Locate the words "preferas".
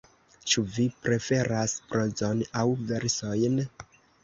1.07-1.77